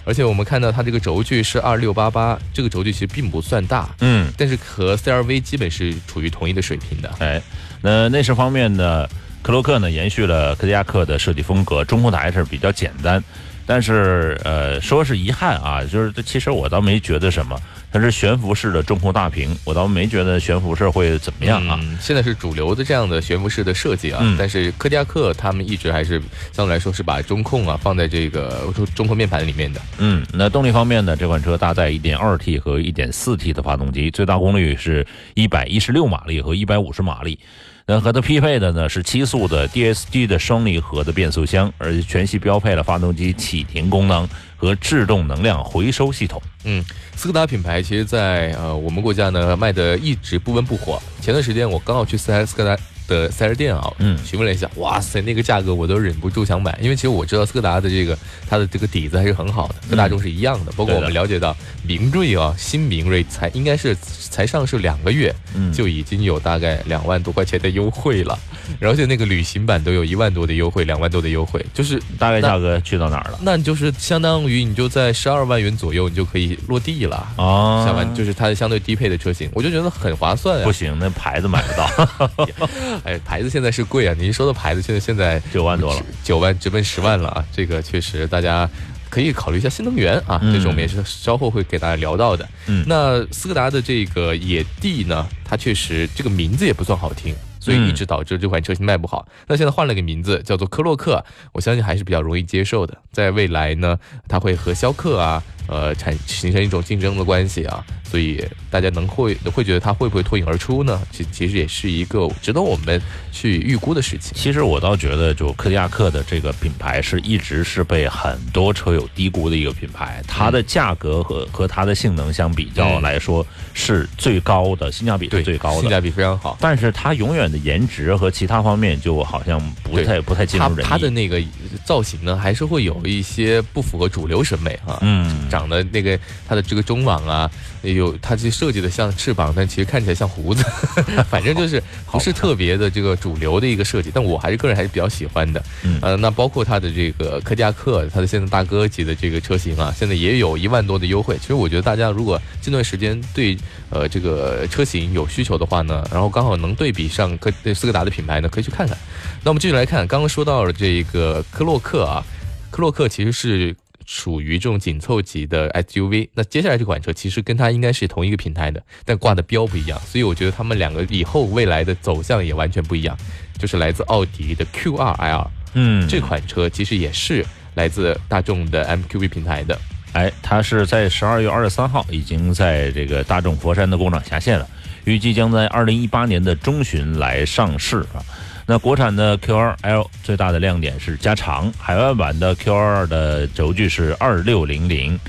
[0.05, 7.11] 而且我们看到它这个轴距是二六八八，这个轴距其实并不算大，嗯，但是和 CRV 基本是处于同一个水平的。
[7.19, 7.41] 哎，
[7.81, 9.07] 那内饰方面呢，
[9.41, 13.23] 克洛克呢延续了柯迪亚克的设计风格，中控台是比较简单，
[13.65, 17.59] 但是呃，说是遗憾啊，就是这其实我倒没觉得什么。
[17.95, 21.79] 它是悬浮式的中控大屏，我倒没觉得悬浮式会怎么样啊。
[22.01, 29.79] 现在是主流的这样的悬浮式的设计啊，但是柯迪亚克他们一直还是相对来说是把中控啊放在这个中控面板里面的。
[29.99, 37.39] 嗯，那动力方面呢，这款车搭载 1.2T 和 1.4T 的发动机，最大功率是116马力和150马力。
[37.87, 44.27] 那和它匹配的呢是七速的 DSG 的双离合的变速箱，而且全系标配了发动机启停功能
[44.65, 46.41] 和制动能量回收系统。
[46.63, 46.83] 嗯，
[47.15, 51.01] 斯柯达品牌其实，在呃我们国家呢卖的一直不温不火。
[51.21, 52.81] 前段时间我刚好去斯斯柯达。
[53.07, 58.17] 的四 S 店啊，嗯，询问了一下，哇塞，那个价格我都忍不住想买，因为其实我知道斯柯达的这个
[58.49, 60.71] 它的这个底子还是很好的，跟大众是一样的。
[60.73, 68.37] 包括我们了解到，明锐啊，新明锐才应该是才上市两个月，嗯，就已经有大概两万多块钱的优惠了，
[68.81, 73.39] 而且那个旅行版都有一万多的优惠，两万多的优惠，就是大概价格去到哪儿了？
[73.41, 80.63] 那就是相当于你就在十二万元左右，你就可以落地了啊，下完就是它相对低配的车型，我就觉得很划算啊。
[80.63, 82.55] 不行，那牌子买不到。
[83.03, 84.15] 哎，牌子现在是贵啊！
[84.17, 87.45] 您说的牌子现在现 在九万多了，九万直奔十万了啊！
[87.51, 88.69] 这个确实大家
[89.09, 92.47] 可以考虑一下新能源啊，这种我们也是稍后会给大家聊到的。
[92.67, 97.35] 嗯，那斯柯达的这个野地呢，它确实这个名字也不算好听。
[97.57, 99.27] 所以一直导致这款车型卖不好。
[99.47, 102.95] 那现在换了个名字，叫做科洛克，我相信还是比较容易接受的。
[103.11, 107.83] 在未来呢，它会和逍客啊，呃，产形成一种竞争的关系啊。
[108.03, 111.01] 所以大家能会会觉得它会不会脱颖而出呢？
[111.11, 113.01] 其其实也是一个值得我们
[113.31, 114.31] 去预估的事情。
[114.35, 120.21] 其实我倒觉得，就柯迪亚克的这个品牌是一直是被很多车友低估的一个品牌。
[120.27, 126.57] 它的价格和和它的性能相比较来说是最高的，性价比是最高的，性价比非常好。
[126.61, 130.87] 但是它永远的颜值和其他方面就好像不太不太尽如人意。
[130.87, 131.41] 它的那个
[131.83, 134.99] 造型呢，还是会有一些不符合主流审美啊。
[135.01, 137.49] 嗯，长得那个它的这个中网啊。
[137.81, 140.63] 有，它其实设计的像翅膀，但其实看起来像胡子，
[141.29, 145.63] 反正就是不是特别的这个主流的一个设计，但我还是个人还是比较喜欢的。
[146.01, 151.37] 呃，那包括它的这个柯迪亚克，它的现在大哥级的这个车型啊，现在也有一万多的优惠。
[151.39, 153.55] 其实我觉得大家如果近段时间对
[153.91, 158.97] 呃这个车型有需求的话呢，然后刚好能对比上科斯柯达的品牌呢，可以去看看。
[159.43, 162.25] 那我们继续来看，刚刚说到了这个科洛克啊，
[162.71, 163.75] 科洛克其实是。
[164.05, 173.17] 属于这种紧凑级的 SUV，那接下来这款车其实跟它应该是同一个平台的，但挂的标不一样，所以我觉得他们两个以后未来的走向也完全不一样。
[173.57, 177.43] 就是来自奥迪的 Q2L，嗯，这款车其实也是
[177.75, 179.79] 来自大众的 MQB 平台的。
[180.11, 184.67] 哎，它是在十二月二十三号已经在这个大众佛山的工厂下线了，
[185.05, 188.19] 预计将在二零一八年的中旬来上市啊。
[188.67, 195.19] 那国产的 Q2L 最大的亮点是加长，海外版的 Q2 的轴距是二六零零，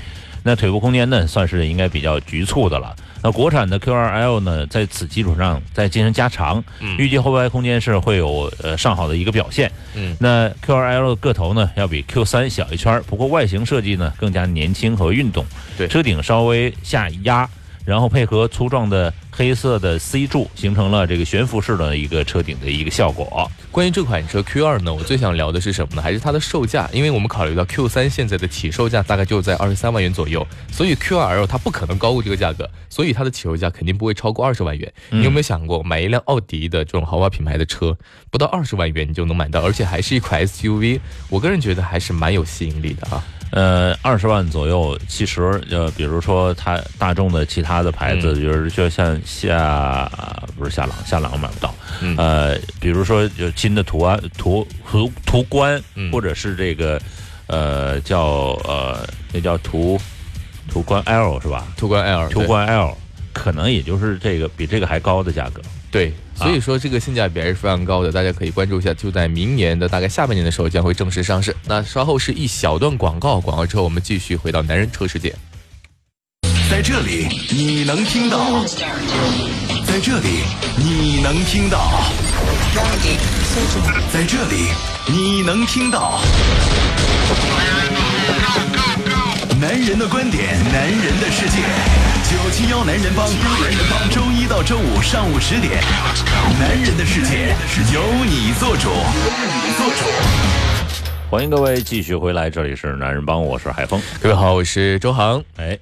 [0.41, 2.95] 那腿部空间呢算是应该比较局促的了。
[3.23, 6.63] 那国产的 Q2L 呢，在此基础上再进行加长，
[6.97, 9.71] 预计后排空间是会有呃上好的一个表现。
[9.95, 15.45] 嗯，那 Q2L 的个头呢要比 Q3 小一圈，不过外形设计呢更加年轻和运动。
[15.77, 17.47] 对，车顶稍微下压，
[17.87, 19.11] 然后配合粗壮的。
[19.37, 23.47] 黑色的 C 柱，形成了这个悬浮式的一个车顶的一个效果。
[23.69, 26.01] 关于这款车 Q2 呢，我最想聊的是什么呢？
[26.01, 26.89] 还是它的售价？
[26.91, 34.91] 因为我们考虑到 Q3 现在的起售价大概就在二十三万元左右，所以 Q2L 它不可能高过这个价格，所以它的起售价肯定不会超过二十万元。
[35.11, 37.95] 你有没有想过，买一辆奥迪的这种豪华品牌的车，
[38.31, 40.99] 不到二十万元你就能买到，而且还是一款 SUV？
[41.29, 43.23] 我个人觉得还是蛮有吸引力的啊。
[43.51, 50.11] 呃，二十万左右，其实呃，比如说它大众的其他的牌子，就是就像夏
[50.57, 51.73] 不是夏朗，夏朗买不到。
[52.17, 55.81] 呃，比如说有新的途安、途途途观，
[56.11, 57.01] 或者是这个
[57.47, 58.21] 呃叫
[58.65, 59.99] 呃那叫途
[60.69, 61.65] 途观 L 是吧？
[61.77, 62.97] 途观 L，途观 L，
[63.37, 65.61] 可能也就是这个比这个还高的价格。
[65.89, 71.55] 对，所以说这个性价比还是非常高的，大家可以关注一下，就在明年的大概下半年的时候将会正式上市。
[71.65, 75.33] 那稍后是一小段广告，广告之后我们继续回到男人车世界。
[76.69, 78.65] 在这里你能听到，
[79.85, 80.43] 在这里
[80.75, 82.03] 你能听到，
[84.11, 84.67] 在这里
[85.07, 86.19] 你能听到。
[89.59, 91.57] 男人的观点，男人的世界。
[92.29, 95.81] 九七幺男人帮，男人帮，周一到周五上午十点。
[96.59, 100.05] 男人的世界是由你做主，由你做主。
[101.31, 103.99] 欢迎各位继续回来，这里是男人帮，我是海峰。
[104.21, 105.43] 各位好，我是周航。
[105.55, 105.79] 哎。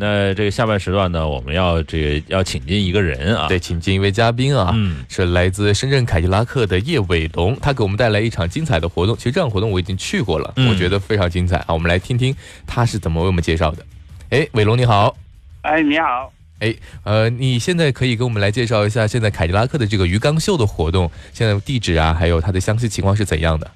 [0.00, 9.16] 那这个下半时段呢，我们要这个要请进一个人啊，对，请进一位嘉宾啊，嗯，是来自深圳凯迪拉克的叶伟龙，他给我们带来一场精彩的活动。
[9.16, 11.66] 其实这场活动我已经去过了，我觉得非常精彩啊。
[11.70, 12.32] 我们来听听
[12.64, 13.84] 他是怎么为我们介绍的。
[14.30, 15.16] 哎，伟龙你好，
[15.62, 23.68] 哎你好，哎呃，你现在可以给我们来介绍一下现在凯迪拉克的这个鱼缸秀的活动，现在地址啊，还有它的详细情况是怎样的？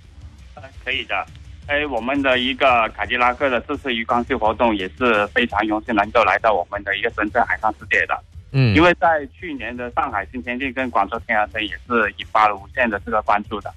[0.84, 1.14] 可以的。
[1.72, 8.14] 哎，我们的一个凯迪拉克的这次鱼缸秀活动也是非常荣幸能够来到我们的一个深圳海上世界的。
[8.52, 13.72] 嗯，因为在去年的上海新天地跟广州天鹅城也是引发了无限的这个关注的。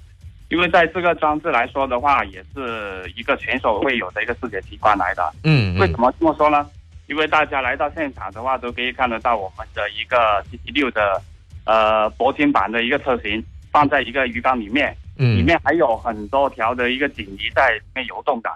[0.50, 5.32] 因为在这个装置来说的话，也是一个前所未有的一个视觉奇观来的。
[5.44, 6.68] 嗯，为什么这么说呢？
[7.06, 11.22] 因为大家来到现场的话，都可以看得到我们的一个 GT 六的
[11.64, 14.94] 呃铂金版的一个车型放在一个鱼缸里面。
[15.16, 18.50] 里面还有很多条的一个锦鲤在里面游动的，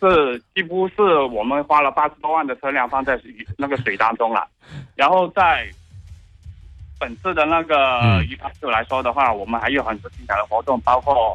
[0.00, 3.20] 是几乎是我们花了八十多万的车辆放在
[3.58, 4.46] 那个水当中了。
[4.94, 5.66] 然后在
[7.00, 11.34] 本次的那个鱼缸秀来说的话，我们还有很多精彩的活动，包括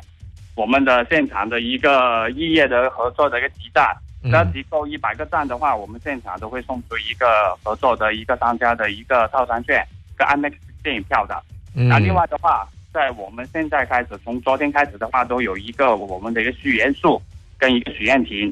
[0.55, 11.43] 我们的现场的一个异业的合作的一个集赞，只要集够一百个赞的话，我们现场都会送出一个合作的一个商家的一个套餐券跟 IMAX 电影票的。
[11.73, 12.65] 那另外的话。
[12.91, 17.21] 在我们现在开始，从昨天开始的话，都有一个我们的一个许愿树
[17.57, 18.51] 跟一个许愿亭，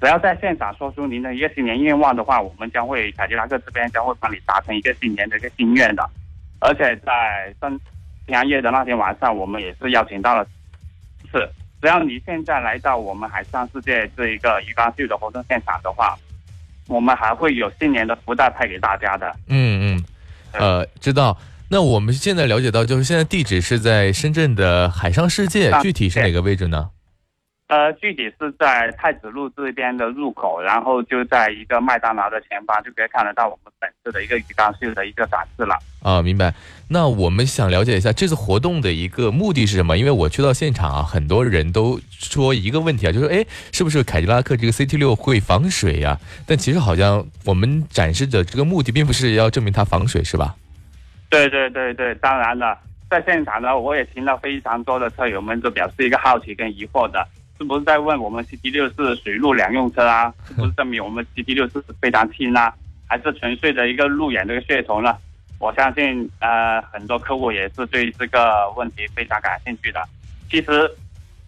[0.00, 6.08] 只要在现场说出您的一个新年愿望的话，我们将会凯迪拉克这边将会帮你达成一个新年的一个心愿的。
[6.60, 7.78] 而且在圣
[8.26, 10.44] 平安夜的那天晚上，我们也是邀请到了，
[11.32, 11.48] 是
[11.80, 16.18] 只要你现在来到我们海上世界这一个鱼缸秀的活动现场的话，
[16.88, 19.32] 我们还会有新年的福袋派给大家的。
[19.46, 20.04] 嗯嗯，
[20.52, 21.38] 呃，知道。
[21.70, 26.88] 那我们现在了解到，就是现在地址是在深圳的海上世界，具体是哪个位置呢？
[27.66, 35.76] 呃，具体是在太子路这边的入口，然后就在一个麦当劳的前方，就可以看得到我们本次的一个鱼缸秀的一个展示了。
[36.02, 36.54] 啊，明白。
[36.88, 39.98] 那我们想了解一下这次活动的一个目的是什么？
[39.98, 46.18] 因为我去到现场啊，很多人都说一个问题啊，就是哎，是不是凯迪拉克这个 CT 六会防水呀？
[46.46, 50.56] 但其实好像我们展示的这个目的并不是要证明它防水，是吧？
[51.30, 52.78] 对对对对，当然了，
[53.10, 57.26] 在现场呢，我也听到非常多的车友们都表示一个好奇跟疑惑的，
[57.58, 60.32] 是不是在问我们 CT 六是水陆两用车啊？
[60.48, 62.72] 是不是证明我们 CT 六是非常轻啊？
[63.06, 65.16] 还是纯粹的一个路演的一个噱头呢？
[65.58, 70.00] 我相信，呃，很多客户也是对这个问题非常感兴趣的。
[70.50, 70.90] 其实，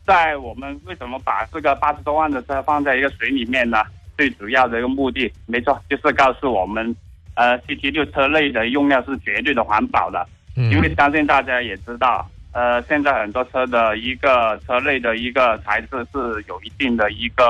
[0.04, 3.82] 在我们为什么把这个八十多万的车放在一个水里面呢？
[4.16, 6.94] 最主要的一个目的，没错，就是告诉我们。
[7.40, 17.46] 呃，CT 六车内的用料是绝对的环保的，因为相信大家也知道，呃，现在很多车的一个车内的一个材质是有一定的一个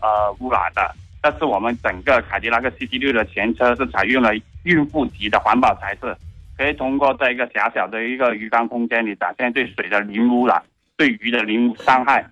[0.00, 6.16] 呃污染的，但是我们整个凯迪拉克 CT 六的全车是采用了孕妇级的环保材质，
[6.56, 10.62] 可以通过在一个狭小的一个鱼缸空间里展现对水的零污染，
[10.96, 12.24] 对鱼的零伤害，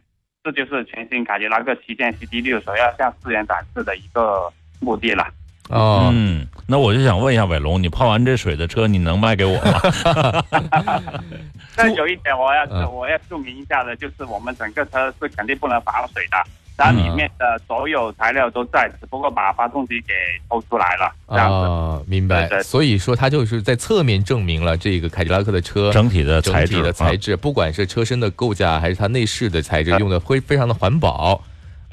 [0.43, 5.27] 这就是全新凯迪拉克旗舰 CT 六所要向世人展示的一个目的了。
[5.71, 10.45] 哦，嗯，那我就想问一下伟龙，你泡完这水的车，你能卖给我吗？
[11.77, 16.37] 但 有一点我要我要注明一下的，就是我们整个车是肯定不能防水的，
[16.77, 20.15] 它里面的所有材料都在，只不过把发动机给
[20.49, 21.13] 偷出来了。
[21.27, 22.49] 啊，明白。
[22.63, 31.43] 所以说，它就是在侧面证明了这个凯迪拉克的车整体的整体的材质，不管是车身的构架还是它内饰的材质，用的会非常的环保。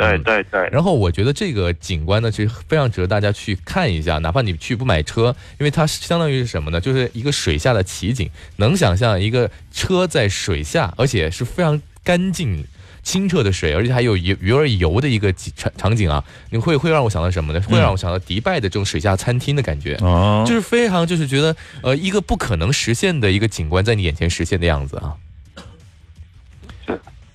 [0.01, 0.69] 对对对。
[0.71, 6.81] 然后我觉得这个景观呢，其实非常值得大家去看一下，哪怕你去不买车，因为它相当于是什么呢？
[6.81, 8.29] 就是一个水下的奇景。
[8.57, 12.65] 能想象一个车在水下，而且是非常干净。
[13.03, 17.59] 清澈的水，而且还有鱼鱼儿游的一个场场景啊，你会会让我想到什么呢？
[17.61, 19.97] 会让我想到迪拜的这种水下餐厅的感觉，
[20.45, 25.15] 就是非常就是觉得呃一个不可能实现的一个景观在你眼前实现的样子啊。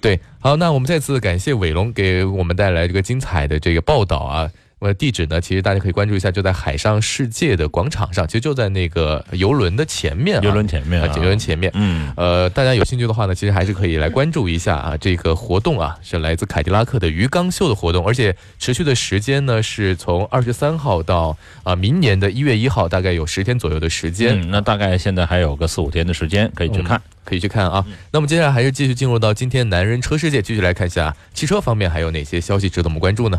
[0.07, 4.49] 对，好，那我们再次感谢伟龙给我们带来这个精彩的这个报道啊。
[4.79, 5.41] 我的地址呢？
[5.41, 10.41] 其实大家可以关注一下，就在海上世界的广场上，其实就在那个游轮的前面。
[10.43, 11.73] 游轮前面啊，游轮前面。
[11.75, 24.39] 嗯，呃，大家有兴趣的话呢，其实还是可以来关注一下啊，这个活动啊，是来自凯迪拉克的鱼缸秀的活动，而且持续的时间呢，是从二十三号到啊明年的一月一号，大概有十天左右的时间。
[24.43, 27.85] 嗯，那大概现在还有个四五天的时间可以去看，可以去看啊。
[28.13, 33.39] 那么接下来还是继续进入到今天男人车世界，继续来看一下汽车方面还有哪些消息值得我们关注呢？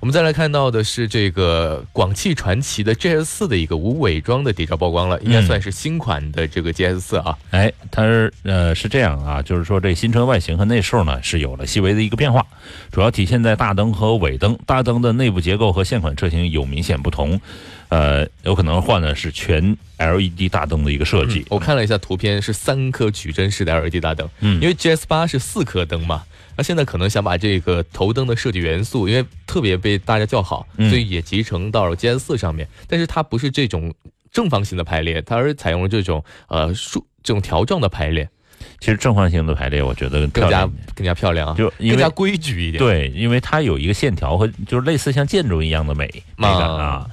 [0.00, 7.38] 我们再来看到的是这个广汽传祺的 GS 四的一个无伪装的谍照曝光了，应该算是新款的这个 GS 四啊。
[7.52, 12.44] 哎，它是呃是这样啊，就是说这新车外形和内饰呢是有了细微的一个变化，
[12.90, 14.58] 主要体现在大灯和尾灯。
[14.66, 17.40] 大灯的内部结构和现款车型有明显不同，
[17.92, 21.44] 呃，有可能换的是全 LED 大灯的一个设计。
[21.50, 26.22] 我看了一下图片，是三颗矩阵式的 LED 大灯，嗯，因为 GS 八是四颗灯嘛。
[26.56, 32.66] 那现在可能想把这个头灯的设计元素，因为特别被大家叫好，所以也集成到了 GS 四上面。
[32.88, 33.92] 但是它不是这种
[34.30, 38.26] 正方形的排列，它是采用了这种呃竖这种条状的排列。
[38.80, 42.78] 其实正方形的排列，我觉得更加更加漂亮啊，就更加规矩一点。
[42.82, 47.06] 对，因为它有一个线条和就是类似像建筑一样的美美感啊。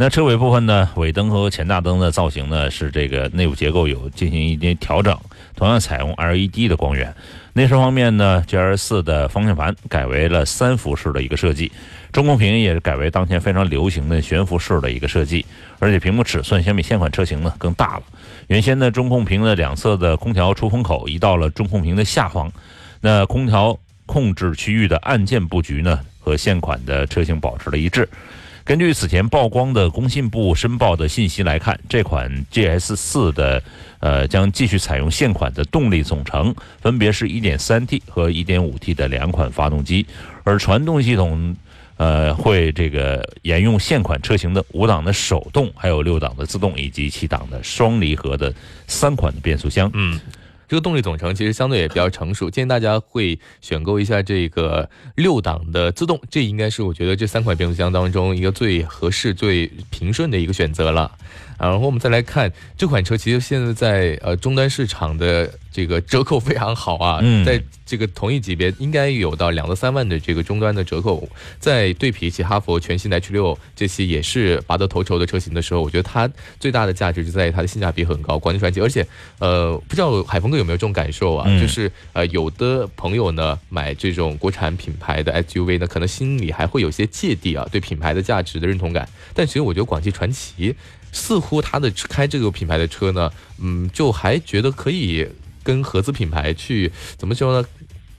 [0.00, 5.18] 那车尾部分呢，尾灯和前大灯的造型呢，是这个内部结构有进行一些调整，
[5.56, 7.12] 同样采用 LED 的光源。
[7.54, 11.72] 内饰方面呢，GL 四的方向盘改为了三辐式的一个设计，
[12.12, 15.44] 中控屏也是改为当前非常流行的悬浮式的一个设计，
[15.80, 18.02] 而且屏幕尺寸相比现款车型呢更大了。
[18.46, 22.52] 原先的中控屏的两侧的空调出风口移到了中控屏的下方，
[23.00, 28.08] 那空调控制区域的按键布局呢和现款的车型保持了一致。
[28.68, 33.62] 根据此前曝光的工信部申报的信息来看，这款 GS 四的
[33.98, 40.04] 呃将继续采用现款的动力总成，分别是 1.3T 和 1.5T 的两款发动机，
[40.44, 41.56] 而传动系统
[41.96, 48.52] 呃会这个沿用现款车型的五档的手动，还有六档的自动以及七档的双离合的
[48.86, 49.90] 三款的变速箱。
[49.94, 50.20] 嗯。
[50.68, 61.10] 这个动力总成其实相对也比较成熟，建议大家会选购一下这个六档的自动，这应该是我觉得这三款变速箱当中一个最合适、最平顺的一个选择了。
[61.58, 65.50] 然后我们再来看这款车，其实现在在呃终端市场的。
[65.70, 71.28] 这个折扣非常好啊，在这个同一级别应该有到两到三万的这个终端的折扣，
[71.60, 79.06] 在对比起哈佛全新的 H 六这些也是拔得头筹的车型的时候，我觉得它最大的价值就在于它的性价比很高，广汽传祺，而且
[79.38, 81.46] 呃不知道海峰哥有没有这种感受啊？
[81.60, 90.74] 就是呃有的朋友呢买这种国产品牌的 SUV 呢，可能心里还会有些芥蒂啊，对品牌的价值的认同感，但其实我觉得广汽传祺
[91.12, 95.28] 似乎他的开这个品牌的车呢，嗯，就还觉得可以。
[95.64, 97.68] 跟合资品牌去怎么说呢？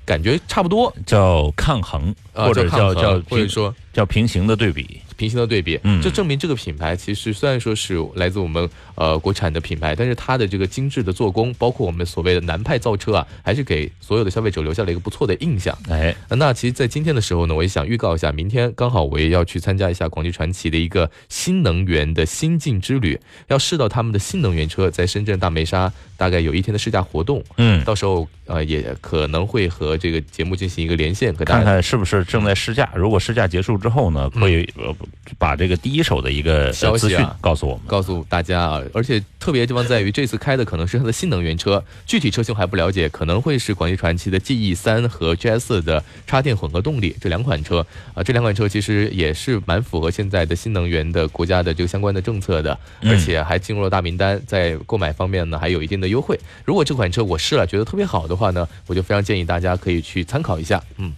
[0.05, 5.01] 感觉差不多，叫抗衡，或者叫叫或者说叫平行的对比。
[5.19, 15.77] 平行的对比，嗯，就证明这个品牌其实虽然说是来自我们呃国产的品牌，但是它的这个精致的做工，包括我们所谓的南派造车啊，还是给所有的消费者留下了一个不错的印象。
[15.89, 27.43] 哎，那其实，在今天的时候呢，我也想预告一下，明天刚好我也要去参加一下广汽传祺的一个新能源的新晋之旅，要试到他们的新能源车，在深圳大梅沙大概有一天的试驾活动。
[27.57, 32.89] 嗯，到时候呃也可能会和这个节目进行一个连线，和大家看看是不是正在试驾。
[32.93, 34.93] 如果试驾结束之后呢，会呃。
[35.37, 38.81] 把这个第一手的一个消息啊告诉我们，告诉大家啊！
[38.95, 47.85] 而且特别地方在于，这次开的可能是它的新能源车，具体车型还不了解，可能会是广汽传祺的 GE 三和 GS 的插电混合动力这两款车
[48.15, 48.23] 啊。
[48.23, 56.39] 这两款车其实也是蛮符合现在的新能源的国家的这个相关的政策的，而且还进入了大名单，在购买方面呢还有一定的优惠。
[56.65, 61.13] 如果这款车我试了觉得特别好的话呢，我就非常建议大家可以去参考一下，嗯。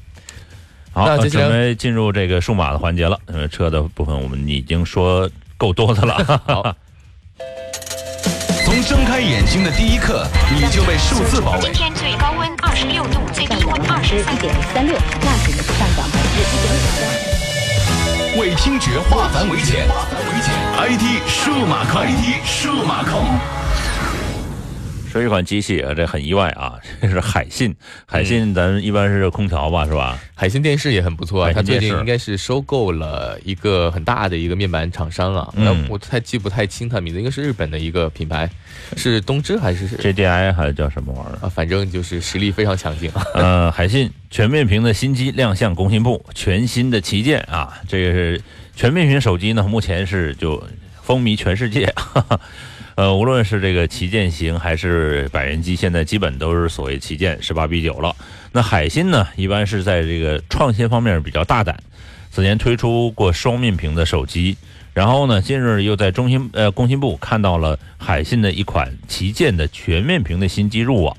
[0.91, 3.17] 好，那准备进入这个数码的环节了。
[3.27, 6.15] 呃，车的部分我们已经说够多的了。
[6.45, 6.75] 好。
[8.65, 11.61] 从睁开眼睛的第一刻，你就被数字包围。
[11.61, 18.39] 今天最高温二十六度，最低温二十一点三六，那值呢上涨百分之一点五三。
[18.39, 19.87] 为听觉化繁为简
[20.75, 23.60] ，IT 数码控，IT 数码控。
[25.11, 26.79] 说一款机器啊，这很意外啊！
[27.01, 30.17] 这是海信，海信咱一般是空调吧，是吧？
[30.33, 38.49] 海信电视也很不错啊，它最近应该是收购了一个很大的一个面板厂商啊，嗯，我太记不太清它名字，应该是日本的一个品牌，
[38.95, 41.49] 是东芝还是 JDI 还是叫什么玩意儿啊？
[41.49, 43.11] 反正就是实力非常强劲。
[43.35, 48.41] 呃，海信全面屏的新机亮相工信部，全新的旗舰啊，这个是
[48.77, 50.63] 全面屏手机呢，目前是就
[51.01, 51.93] 风靡全世界。
[53.01, 58.15] 呃，无论是这个旗舰型还是百元机，现在基本都是所谓旗舰十八比九了。
[58.51, 61.75] 那海信呢，一般是在这个创新方面比较大胆，
[62.29, 64.55] 此前推出过双面屏的手机，
[64.93, 71.17] 然后呢，近日又在中心呃工信部看到了海信的一款旗舰的全面屏的新机入网。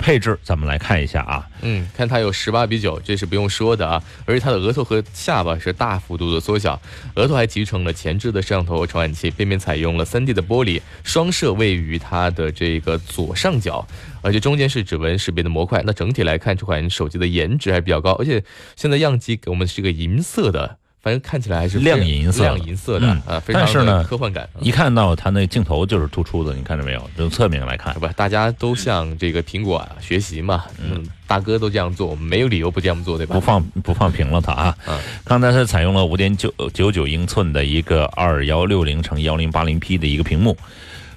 [0.00, 4.02] 配置咱们来看一下啊，嗯，看它有十八比九，这是不用说的啊。
[4.24, 6.80] 而且它的额头和下巴是大幅度的缩小，
[7.14, 13.86] 额头还集成了前置的摄像头和传感器，背面采用了三 D 的玻璃，双摄位于它的这个左上角，
[14.22, 15.82] 而且中间是指纹识别的模块。
[15.84, 18.42] 那整体来看，这款手机的颜值还比较高，而且
[18.76, 20.78] 现在样机给我们是个银色的。
[21.02, 24.46] 反正看起来还是亮银色、亮银色的啊，但是呢，科幻感。
[24.60, 27.10] 一看到它那镜头就是突出的，你看着没有？
[27.16, 30.66] 从侧面来看，不，大家都向这个苹果啊学习嘛。
[30.78, 33.34] 嗯，大哥都这样做，我们没有理由不这样做，对吧？
[33.34, 34.76] 不放不放平了它啊。
[34.86, 34.98] 嗯。
[35.24, 40.54] 刚才是采用了五点九九九英寸的一个二幺六零乘幺零八零 P 的一个屏幕，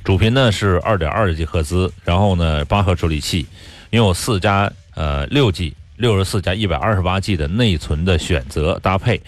[0.06, 3.46] 主频呢是二点二 G 赫兹，然后呢八核处理器，
[3.90, 9.22] 拥有四加呃六 G、六十四加一百二十八 G 的内存的选择搭配。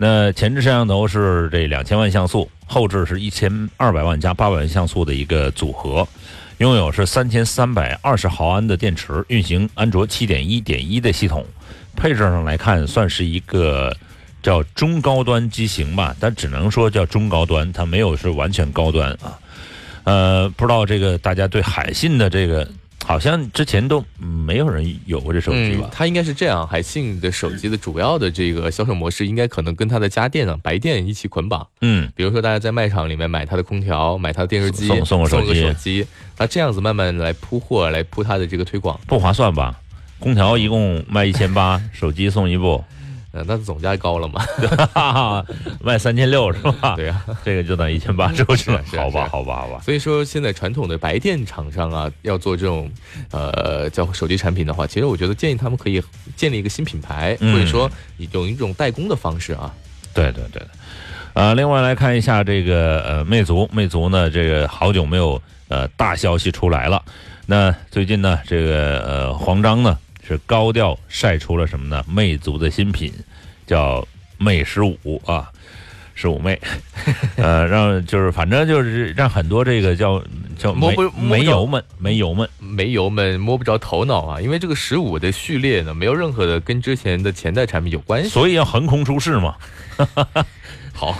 [0.00, 6.06] 那前置摄像头是这两千万像素，后置是一千二百万加八百万像素的一个组合，
[6.58, 11.44] 拥有是三千三百二十毫安的电池，运行安卓七点一点一的系统。
[11.96, 13.92] 配置上来看，算是一个
[14.40, 19.36] 叫中高端机型吧，但只能说叫中高端，它没有是完全高端啊。
[20.04, 22.68] 呃，不知道这个大家对海信的这个。
[23.04, 25.88] 好像之前都没有人有过这手机吧？
[25.90, 31.66] 它应该是这样，海信的手机的主要的这个销售模式，应该可能跟它的家电啊、白电一起捆绑。
[31.80, 39.80] 嗯，比如说大家在卖场里面买它的空调、买它的电视机，送送个手机，那这样子慢慢来铺货，来铺它的这个推广，不划算吧？
[40.18, 42.84] 空调一共卖一千八，手机送一部。
[43.30, 44.42] 那总价高了嘛？
[45.80, 46.96] 卖三千六是吧？
[46.96, 48.82] 对呀，这个就等一千八出去了。
[48.96, 49.80] 好吧，好吧，好吧。
[49.84, 52.90] 所以说，现在传统的白电厂商啊，要做这种
[53.30, 56.02] 呃叫手机产品的话，其实我觉得建议他们可以
[56.36, 57.88] 建立一个新品牌，或者说
[58.32, 59.72] 用一种代工的方式啊。
[60.14, 60.62] 对对对。
[61.34, 67.00] 呃，另外来看一下这个呃魅族，魅族呢这个好久没有呃大消息出来了。
[67.46, 69.96] 那最近呢这个呃黄章呢。
[70.28, 72.04] 是高调晒出了什么呢？
[72.06, 73.12] 魅族的新品
[73.66, 74.06] 叫
[74.36, 75.50] 魅十五啊，
[76.14, 76.60] 十五魅，
[77.36, 80.22] 呃，让就是反正就是让很多这个叫
[80.58, 89.56] 叫摸不煤油们煤油们煤油们摸不着头脑啊，因为这个十五的序列呢，没有任何的跟之前的前代产品有关系，所以要横空出世嘛。
[90.92, 91.16] 好，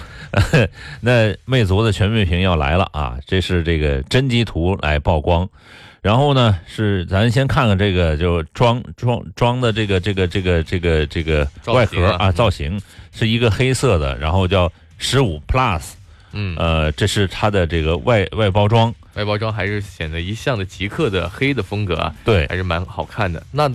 [1.00, 5.48] 那魅族的全面屏要来了啊，这是这个真机图来曝光。
[6.08, 12.80] 然后呢，是咱先看看这个，就装装装的这个这个这个这个这个外盒啊，造型
[13.12, 15.82] 是一个黑色的，然后叫十五 Plus，
[16.32, 23.44] 嗯，呃，这是它的这个外外包装，外包装还是显得一向的极客的黑的风格啊，对，还是蛮好看的。
[23.52, 23.70] 那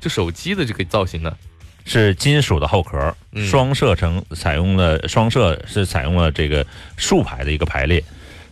[0.00, 1.36] 这手机的这个造型呢，
[1.84, 3.14] 是金属的后壳，
[3.50, 6.64] 双摄成采用了双摄，是采用了这个
[6.96, 8.02] 竖排的一个排列。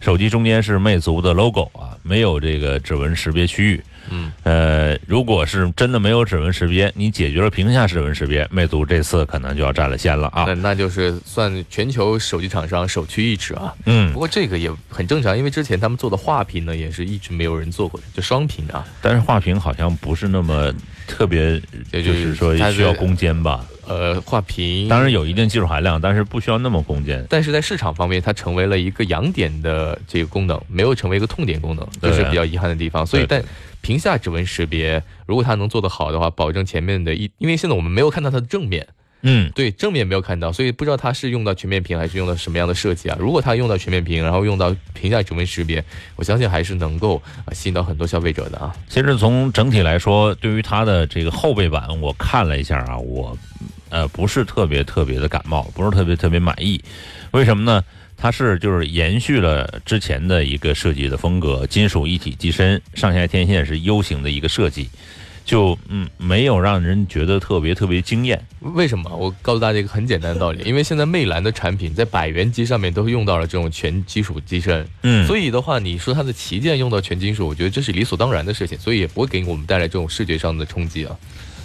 [0.03, 3.81] 手机中间是魅族的 logo 啊，没有这个指纹识别区域。
[4.11, 10.45] 嗯，呃，如果是真的没有指纹识别，你解决了屏下指纹识别，魅族这次可能就要占了先了啊。
[10.49, 13.73] 那那就是算全球手机厂商首屈一指啊。
[13.87, 18.85] 嗯，不过这个也很正常，因为之前他们做的画屏呢，也是一直没有人做过的，就双屏啊。
[19.01, 20.75] 但是画屏好像不是那么
[21.07, 21.61] 特别，
[21.93, 23.65] 就是说需要攻坚吧。
[23.87, 27.25] 呃，画屏当然有一定技术含量，但是不需要那么攻坚。
[27.29, 33.05] 但是在市场方面，它成为了一个痒点的这个功能，没有成为一个痛点功能，这是比较遗憾的地方。
[33.05, 33.43] 所以，但
[33.81, 38.87] 屏下指纹识别，如果它能做得好的话，保证前面的一，因为现在我们没有看到它的正面。
[39.23, 43.17] 嗯，对，正面没有看到，所以不知道它是用到全面屏还是用到什么样的设计啊？
[43.21, 45.85] 如果它用到全面屏，然后用到屏下指纹识别，
[46.17, 48.75] 我相信还是能够啊吸引到很多消费者的啊。
[48.89, 53.39] 其实从整体来说，对于它的这个后背板，我看了一下啊，我
[53.91, 56.83] 呃不是特别特别的感冒，不是特别特别满意。
[57.31, 57.85] 为什么呢？
[58.17, 64.89] 它是就是延续了之前的一个设计的风格，金属一体机身，上下天线是 U 型的一个设计。
[65.45, 68.41] 就嗯，没有让人觉得特别特别惊艳。
[68.61, 69.11] 为什么？
[69.17, 81.17] 我告诉大家一个很简单的道理，因为现在魅蓝的产品在百元机上面都用到了这种全金属机身，嗯，所以的话，你说它的旗舰用到全金属，我觉得这是理所当然的事情，所以也不会给我们带来这种视觉上的冲击啊。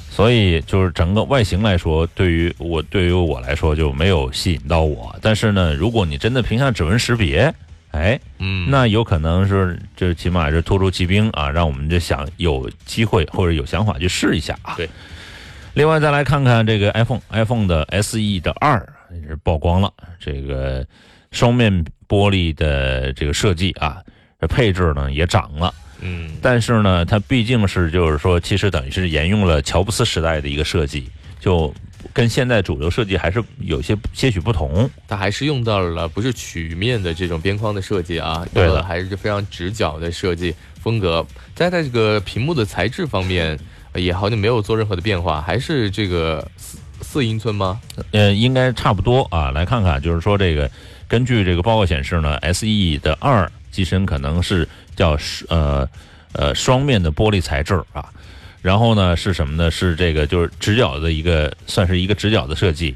[0.10, 5.16] 所以就是整个外形来说，对于我对于我来说就没有吸引到我。
[5.22, 7.54] 但是呢，如果你真的凭下指纹识别。
[7.92, 14.76] 哎，嗯，那有可能是，这起码是突出骑兵啊，让我们就想有机会或者有想法去试一下啊。
[14.76, 14.88] 对。
[15.74, 20.86] 另外再来看看这个 iPhone，iPhone 的 SE 的二也是曝光了，这个
[21.32, 24.02] 双面玻璃的这个设计啊，
[24.40, 25.74] 这配置呢也涨了。
[26.02, 26.32] 嗯。
[26.42, 31.10] 但是呢，它毕竟是就是说，其实等于是沿用了乔布斯时代的一个设计，
[31.40, 31.74] 就。
[32.14, 41.26] 跟现在主流设计还是有些些许不同，它还是用到了不是曲面的这种边框的设计啊，对的，还是非常直角的设计风格。
[41.56, 43.58] 在它这个屏幕的材质方面，
[43.96, 47.80] 也好像没有做任何的变化，还是这个四四英寸吗？
[48.12, 49.52] 呃，应该差不多啊。
[49.52, 50.70] 来看看，就是说这个
[51.08, 55.18] 根据这个报告显示呢，SE 的二机身可能是叫
[55.50, 55.88] 呃
[56.34, 58.06] 呃双面的玻璃材质啊。
[58.68, 59.72] 然后呢是什么呢？
[59.72, 62.94] 是这个就是直角的一个，算是一个直角的设计。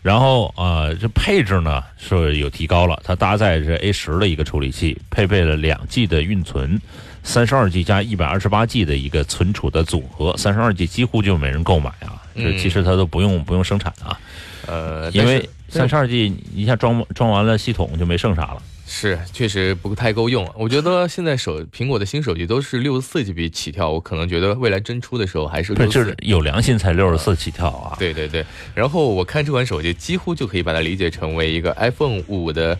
[0.00, 6.80] 然后啊，这配置呢是有提高了，它搭载是 A 十的一个处理器，配备了两 G 的运存，
[7.22, 10.34] 三十二 G 加一百二十八 G 的一个存储的组合。
[10.38, 14.18] 三十二 G 几乎就没人购买啊，这其实它都不用不用生产啊。
[14.66, 18.62] 呃，因为三十二 G 一下装装完了，系统就没剩啥了。
[18.92, 20.44] 是，确实不太够用。
[20.58, 27.96] 我觉得现在手苹果的新手机都是六十四 G B 起跳，我可能觉得未来真出的时候还是就是有良心才六十四起跳啊。
[28.00, 32.76] 对对对，然后我看这款手机几乎就可以把它理解成为一个 iPhone 五的，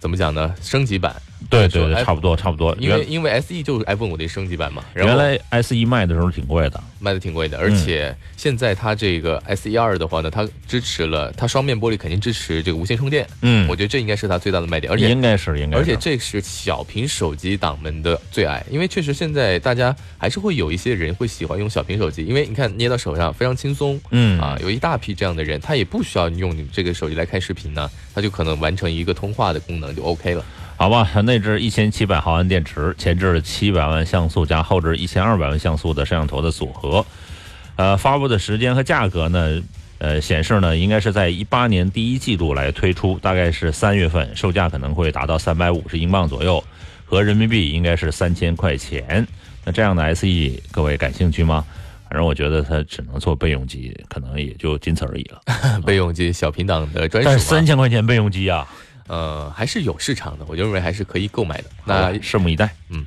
[0.00, 0.54] 怎么讲呢？
[0.62, 1.14] 升级版。
[1.50, 4.84] 对对对，差不多差不多，因为因为 S E 就是 iPhone 五的升级版嘛。
[4.94, 13.26] 原来 S E 卖的时候挺贵的，卖的挺贵的，而且现在它这个 S E 二的话呢，它支持了它双面玻璃，肯定支持这个无线充电。
[13.40, 24.00] 嗯，我觉得这应该是它最大的卖点，而且应该是应该是，而且这是小屏手机党们的最爱，因为确实现在大家还是会有一些人会喜欢用小屏手机，因为你看捏到手上非常轻松。
[24.10, 30.44] 嗯啊，有一大批这样的人，他也不需要用你这个手机来开视频呢，他就可能完成一个通话的功能就 OK 了。
[30.82, 37.06] 好吧，内置一千七百毫安电池，前置七百万像素加后置一千二百万像素的摄像头的组合。
[37.76, 39.62] 呃，发布的时间和价格呢？
[39.98, 46.64] 呃，显示呢应该是在一八年第一季度来推出，大概是三月份，售价可能会达到三百五十英镑左右，
[47.04, 49.24] 和人民币应该是三千块钱。
[49.64, 50.26] 那这样的 SE，
[50.72, 51.64] 各位感兴趣吗？
[52.10, 55.40] 反正我觉得它只能做备用机，可能也就仅此而已了。
[55.86, 58.66] 备用机小频档的专属，但是三千块钱备用机啊。
[59.08, 61.64] 呃，还是有市场的，我就认为还是可以购买的。
[61.84, 62.74] 那拭目以待。
[62.88, 63.06] 嗯。